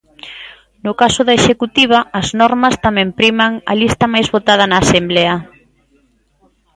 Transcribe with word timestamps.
No 0.85 0.91
caso 1.01 1.21
da 1.27 1.37
Executiva 1.39 1.99
as 2.19 2.27
normas 2.41 2.75
tamén 2.85 3.09
priman 3.19 3.53
a 3.71 3.73
lista 3.81 4.05
máis 4.13 4.27
votada 4.35 4.65
na 4.67 4.77
asemblea. 4.83 5.35